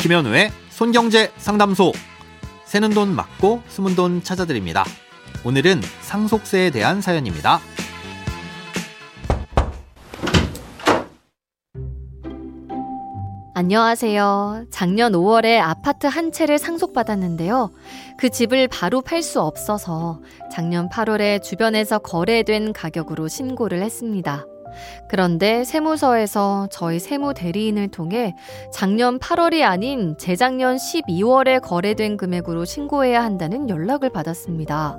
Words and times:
김현우의 0.00 0.50
손경제 0.70 1.30
상담소. 1.36 1.92
새는 2.64 2.90
돈 2.90 3.14
맞고 3.14 3.60
숨은 3.68 3.96
돈 3.96 4.22
찾아드립니다. 4.22 4.82
오늘은 5.44 5.82
상속세에 6.00 6.70
대한 6.70 7.02
사연입니다. 7.02 7.60
안녕하세요. 13.54 14.64
작년 14.70 15.12
5월에 15.12 15.60
아파트 15.60 16.06
한 16.06 16.32
채를 16.32 16.56
상속받았는데요. 16.56 17.70
그 18.16 18.30
집을 18.30 18.68
바로 18.68 19.02
팔 19.02 19.22
수 19.22 19.42
없어서 19.42 20.22
작년 20.50 20.88
8월에 20.88 21.42
주변에서 21.42 21.98
거래된 21.98 22.72
가격으로 22.72 23.28
신고를 23.28 23.82
했습니다. 23.82 24.46
그런데 25.08 25.64
세무서에서 25.64 26.68
저희 26.70 26.98
세무 26.98 27.34
대리인을 27.34 27.88
통해 27.88 28.34
작년 28.72 29.18
8월이 29.18 29.62
아닌 29.62 30.16
재작년 30.18 30.76
12월에 30.76 31.60
거래된 31.60 32.16
금액으로 32.16 32.64
신고해야 32.64 33.22
한다는 33.22 33.68
연락을 33.68 34.10
받았습니다. 34.10 34.98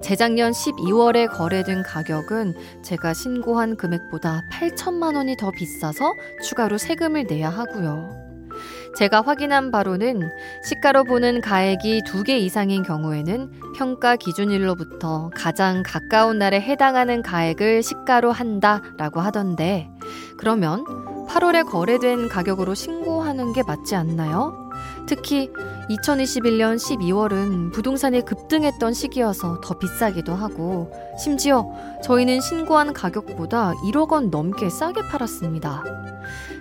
재작년 0.00 0.52
12월에 0.52 1.28
거래된 1.28 1.82
가격은 1.82 2.54
제가 2.82 3.14
신고한 3.14 3.76
금액보다 3.76 4.42
8천만 4.52 5.16
원이 5.16 5.36
더 5.36 5.50
비싸서 5.50 6.12
추가로 6.44 6.78
세금을 6.78 7.24
내야 7.24 7.50
하고요. 7.50 8.27
제가 8.98 9.20
확인한 9.20 9.70
바로는 9.70 10.28
시가로 10.64 11.04
보는 11.04 11.40
가액이 11.40 12.02
두 12.04 12.24
개 12.24 12.36
이상인 12.36 12.82
경우에는 12.82 13.52
평가 13.76 14.16
기준일로부터 14.16 15.30
가장 15.34 15.84
가까운 15.86 16.38
날에 16.38 16.60
해당하는 16.60 17.22
가액을 17.22 17.82
시가로 17.84 18.32
한다라고 18.32 19.20
하던데 19.20 19.88
그러면 20.36 20.84
8월에 21.28 21.64
거래된 21.70 22.28
가격으로 22.28 22.74
신고하는 22.74 23.52
게 23.52 23.62
맞지 23.62 23.94
않나요? 23.94 24.67
특히 25.08 25.50
2021년 25.88 26.76
12월은 26.76 27.72
부동산이 27.72 28.26
급등했던 28.26 28.92
시기여서 28.92 29.62
더 29.62 29.78
비싸기도 29.78 30.34
하고 30.34 30.92
심지어 31.18 31.72
저희는 32.04 32.42
신고한 32.42 32.92
가격보다 32.92 33.72
1억 33.86 34.12
원 34.12 34.28
넘게 34.28 34.68
싸게 34.68 35.00
팔았습니다. 35.08 35.82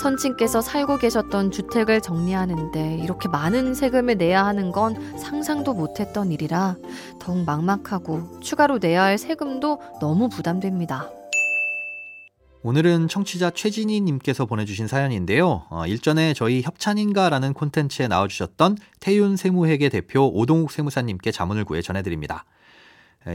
선친께서 0.00 0.62
살고 0.62 0.96
계셨던 0.96 1.50
주택을 1.50 2.00
정리하는데 2.00 3.00
이렇게 3.02 3.28
많은 3.28 3.74
세금을 3.74 4.16
내야 4.16 4.46
하는 4.46 4.72
건 4.72 5.18
상상도 5.18 5.74
못했던 5.74 6.32
일이라 6.32 6.76
더욱 7.18 7.44
막막하고 7.44 8.40
추가로 8.40 8.78
내야 8.78 9.02
할 9.02 9.18
세금도 9.18 9.80
너무 10.00 10.30
부담됩니다. 10.30 11.10
오늘은 12.62 13.08
청취자 13.08 13.50
최진희 13.50 14.02
님께서 14.02 14.44
보내주신 14.44 14.86
사연인데요. 14.86 15.64
어, 15.70 15.86
일전에 15.86 16.34
저희 16.34 16.60
협찬인가라는 16.60 17.54
콘텐츠에 17.54 18.06
나와주셨던 18.06 18.76
태윤 19.00 19.36
세무회계 19.36 19.88
대표 19.88 20.26
오동욱 20.28 20.70
세무사님께 20.70 21.32
자문을 21.32 21.64
구해 21.64 21.80
전해드립니다. 21.80 22.44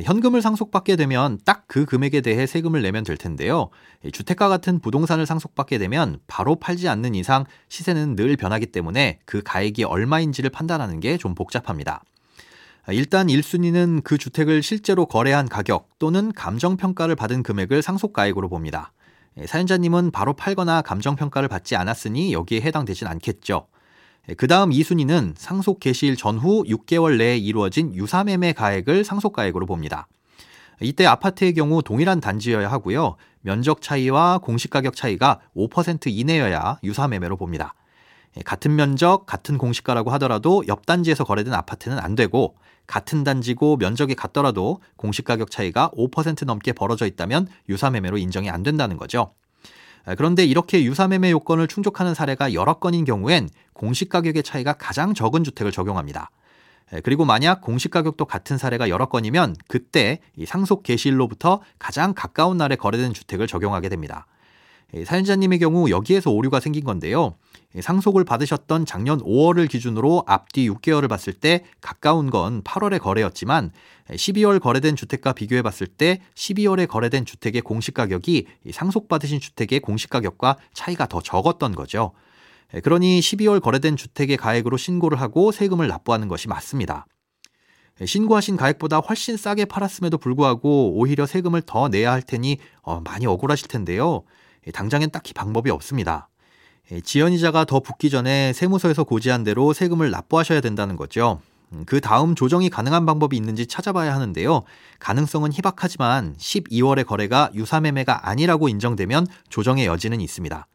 현금을 0.03 0.41
상속받게 0.41 0.95
되면 0.95 1.39
딱 1.45 1.65
그 1.67 1.85
금액에 1.85 2.21
대해 2.21 2.45
세금을 2.45 2.83
내면 2.83 3.03
될 3.03 3.17
텐데요. 3.17 3.69
주택과 4.13 4.47
같은 4.47 4.79
부동산을 4.79 5.25
상속받게 5.25 5.79
되면 5.79 6.19
바로 6.27 6.55
팔지 6.55 6.87
않는 6.87 7.15
이상 7.15 7.45
시세는 7.69 8.15
늘 8.15 8.37
변하기 8.37 8.67
때문에 8.67 9.19
그 9.25 9.41
가액이 9.43 9.83
얼마인지를 9.83 10.51
판단하는 10.51 10.99
게 10.99 11.17
좀 11.17 11.33
복잡합니다. 11.33 12.03
일단 12.89 13.27
1순위는 13.27 14.03
그 14.03 14.17
주택을 14.19 14.61
실제로 14.61 15.07
거래한 15.07 15.49
가격 15.49 15.89
또는 15.97 16.31
감정평가를 16.31 17.15
받은 17.15 17.41
금액을 17.41 17.81
상속가액으로 17.81 18.47
봅니다. 18.47 18.93
사연자님은 19.43 20.11
바로 20.11 20.33
팔거나 20.33 20.81
감정평가를 20.81 21.49
받지 21.49 21.75
않았으니 21.75 22.31
여기에 22.33 22.61
해당되진 22.61 23.07
않겠죠. 23.07 23.67
그 24.37 24.47
다음 24.47 24.69
2순위는 24.71 25.33
상속 25.37 25.79
개시일 25.79 26.15
전후 26.15 26.63
6개월 26.63 27.17
내에 27.17 27.37
이루어진 27.37 27.93
유사매매 27.93 28.53
가액을 28.53 29.03
상속가액으로 29.03 29.65
봅니다. 29.65 30.07
이때 30.81 31.05
아파트의 31.05 31.53
경우 31.53 31.81
동일한 31.83 32.19
단지여야 32.19 32.69
하고요. 32.71 33.15
면적 33.41 33.81
차이와 33.81 34.39
공시가격 34.39 34.95
차이가 34.95 35.39
5% 35.55 36.07
이내여야 36.07 36.79
유사매매로 36.83 37.37
봅니다. 37.37 37.75
같은 38.43 38.75
면적, 38.75 39.25
같은 39.25 39.57
공시가라고 39.57 40.11
하더라도 40.11 40.63
옆 40.67 40.85
단지에서 40.85 41.23
거래된 41.23 41.53
아파트는 41.53 41.99
안 41.99 42.15
되고 42.15 42.55
같은 42.87 43.23
단지고 43.23 43.77
면적이 43.77 44.15
같더라도 44.15 44.79
공시 44.95 45.21
가격 45.21 45.51
차이가 45.51 45.91
5% 45.97 46.45
넘게 46.45 46.73
벌어져 46.73 47.05
있다면 47.05 47.47
유사 47.69 47.89
매매로 47.89 48.17
인정이 48.17 48.49
안 48.49 48.63
된다는 48.63 48.97
거죠. 48.97 49.33
그런데 50.17 50.45
이렇게 50.45 50.83
유사 50.83 51.07
매매 51.07 51.31
요건을 51.31 51.67
충족하는 51.67 52.13
사례가 52.13 52.53
여러 52.53 52.75
건인 52.75 53.05
경우엔 53.05 53.49
공시 53.73 54.07
가격의 54.07 54.43
차이가 54.43 54.73
가장 54.73 55.13
적은 55.13 55.43
주택을 55.43 55.71
적용합니다. 55.71 56.29
그리고 57.03 57.25
만약 57.25 57.61
공시 57.61 57.89
가격도 57.89 58.25
같은 58.25 58.59
사례가 58.59 58.89
여러 58.89 59.07
건이면 59.07 59.55
그때 59.67 60.19
상속 60.45 60.83
개시일로부터 60.83 61.61
가장 61.79 62.13
가까운 62.13 62.57
날에 62.57 62.75
거래된 62.75 63.13
주택을 63.13 63.47
적용하게 63.47 63.89
됩니다. 63.89 64.27
사연자님의 65.03 65.59
경우 65.59 65.89
여기에서 65.89 66.31
오류가 66.31 66.59
생긴 66.59 66.85
건데요. 66.85 67.35
상속을 67.79 68.23
받으셨던 68.23 68.85
작년 68.85 69.19
5월을 69.19 69.67
기준으로 69.67 70.23
앞뒤 70.25 70.69
6개월을 70.69 71.09
봤을 71.09 71.33
때 71.33 71.65
가까운 71.81 72.29
건 72.29 72.61
8월의 72.63 72.99
거래였지만 72.99 73.71
12월 74.09 74.61
거래된 74.61 74.95
주택과 74.95 75.33
비교해 75.33 75.61
봤을 75.61 75.87
때 75.87 76.21
12월에 76.35 76.87
거래된 76.87 77.25
주택의 77.25 77.61
공시가격이 77.61 78.47
상속받으신 78.71 79.39
주택의 79.41 79.81
공시가격과 79.81 80.57
차이가 80.73 81.07
더 81.07 81.21
적었던 81.21 81.75
거죠. 81.75 82.11
그러니 82.83 83.19
12월 83.19 83.61
거래된 83.61 83.97
주택의 83.97 84.37
가액으로 84.37 84.77
신고를 84.77 85.19
하고 85.19 85.51
세금을 85.51 85.87
납부하는 85.87 86.27
것이 86.27 86.47
맞습니다. 86.47 87.05
신고하신 88.03 88.57
가액보다 88.57 88.97
훨씬 88.97 89.37
싸게 89.37 89.65
팔았음에도 89.65 90.17
불구하고 90.17 90.93
오히려 90.95 91.25
세금을 91.25 91.61
더 91.65 91.87
내야 91.87 92.11
할 92.11 92.21
테니 92.21 92.57
어, 92.81 92.99
많이 92.99 93.25
억울하실 93.25 93.69
텐데요. 93.69 94.23
당장엔 94.71 95.11
딱히 95.11 95.33
방법이 95.33 95.69
없습니다. 95.71 96.29
지연이자가 97.03 97.65
더 97.65 97.79
붙기 97.79 98.09
전에 98.09 98.53
세무서에서 98.53 99.03
고지한 99.03 99.43
대로 99.43 99.73
세금을 99.73 100.11
납부하셔야 100.11 100.61
된다는 100.61 100.95
거죠. 100.95 101.41
음, 101.73 101.83
그 101.85 101.99
다음 101.99 102.35
조정이 102.35 102.69
가능한 102.69 103.05
방법이 103.05 103.35
있는지 103.35 103.65
찾아봐야 103.65 104.13
하는데요. 104.13 104.63
가능성은 104.99 105.51
희박하지만 105.53 106.35
12월의 106.37 107.05
거래가 107.05 107.49
유사매매가 107.55 108.29
아니라고 108.29 108.69
인정되면 108.69 109.25
조정의 109.49 109.87
여지는 109.87 110.21
있습니다. 110.21 110.67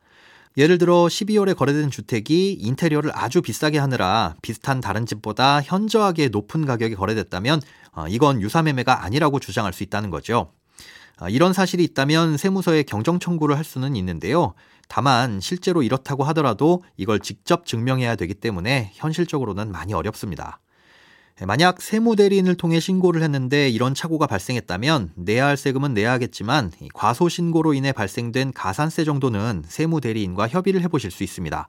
예를 0.56 0.78
들어 0.78 1.04
12월에 1.04 1.56
거래된 1.56 1.90
주택이 1.90 2.54
인테리어를 2.54 3.12
아주 3.14 3.40
비싸게 3.40 3.78
하느라 3.78 4.34
비슷한 4.42 4.80
다른 4.80 5.06
집보다 5.06 5.62
현저하게 5.62 6.28
높은 6.28 6.66
가격에 6.66 6.96
거래됐다면 6.96 7.60
어, 7.92 8.06
이건 8.08 8.40
유사매매가 8.42 9.04
아니라고 9.04 9.38
주장할 9.38 9.72
수 9.72 9.84
있다는 9.84 10.10
거죠. 10.10 10.52
어, 11.20 11.28
이런 11.28 11.52
사실이 11.52 11.84
있다면 11.84 12.36
세무서에 12.36 12.82
경정 12.82 13.18
청구를 13.18 13.56
할 13.56 13.64
수는 13.64 13.94
있는데요. 13.96 14.54
다만 14.88 15.40
실제로 15.40 15.82
이렇다고 15.82 16.24
하더라도 16.24 16.82
이걸 16.96 17.20
직접 17.20 17.66
증명해야 17.66 18.16
되기 18.16 18.34
때문에 18.34 18.90
현실적으로는 18.94 19.70
많이 19.70 19.94
어렵습니다. 19.94 20.60
만약 21.46 21.80
세무대리인을 21.80 22.54
통해 22.56 22.80
신고를 22.80 23.22
했는데 23.22 23.70
이런 23.70 23.94
착오가 23.94 24.26
발생했다면 24.26 25.12
내야 25.14 25.46
할 25.46 25.56
세금은 25.56 25.94
내야 25.94 26.12
하겠지만 26.12 26.70
과소 26.92 27.30
신고로 27.30 27.72
인해 27.72 27.92
발생된 27.92 28.52
가산세 28.52 29.04
정도는 29.04 29.62
세무대리인과 29.66 30.48
협의를 30.48 30.82
해보실 30.82 31.10
수 31.10 31.22
있습니다. 31.22 31.68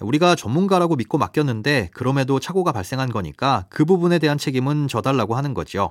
우리가 0.00 0.34
전문가라고 0.34 0.96
믿고 0.96 1.18
맡겼는데 1.18 1.90
그럼에도 1.94 2.40
착오가 2.40 2.72
발생한 2.72 3.10
거니까 3.10 3.66
그 3.68 3.84
부분에 3.84 4.18
대한 4.18 4.38
책임은 4.38 4.88
져달라고 4.88 5.34
하는. 5.34 5.54
아, 5.54 5.90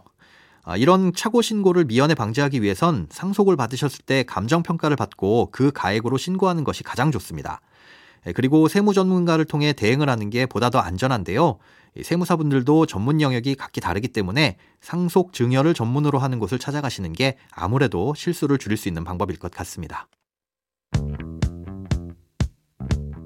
이런 0.78 1.14
착오 1.14 1.42
신고를 1.42 1.86
미연에 1.86 2.16
방지하기 2.16 2.62
위해선 2.62 3.08
상속을 3.10 3.56
받으셨을 3.56 4.06
때 4.06 4.24
감정 4.24 4.64
평가를 4.64 4.96
받고 4.96 5.50
그 5.52 5.72
가액으로 5.72 6.18
신고하는 6.18 6.64
것이 6.64 6.84
가장 6.84 7.12
좋습니다. 7.12 7.62
예, 8.28 8.34
그리고 8.34 8.68
세무 8.68 8.94
전문가를 8.94 9.46
통해 9.46 9.74
대응을 9.74 10.10
하는 10.10 10.30
게 10.30 10.46
보다 10.46 10.70
더 10.70 10.80
안전한데요. 10.80 11.58
세무사분들도 12.02 12.86
전문 12.86 13.22
영역이 13.22 13.56
각기 13.56 13.82
다르기 13.82 14.10
때문에 14.10 14.58
상속 14.82 15.34
증여를 15.34 15.74
전문으로 15.74 16.20
하는 16.20 16.40
곳을 16.40 16.60
찾아가시는 16.60 17.14
게 17.14 17.38
아무래도 17.52 18.14
실수를 18.16 18.58
줄일 18.58 18.78
수 18.78 18.88
있는 18.88 19.04
방법일 19.04 19.40
것 19.40 19.52
같습니다. 19.52 20.08